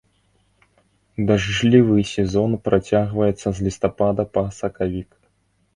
[1.31, 5.09] Дажджлівы сезон працягваецца з лістапада па сакавік.